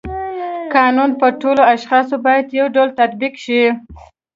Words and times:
قانون 0.75 1.09
په 1.19 1.27
ټولو 1.41 1.61
اشخاصو 1.73 2.15
باید 2.25 2.45
یو 2.59 2.67
ډول 2.75 2.89
تطبیق 2.99 3.33
شي. 3.45 3.61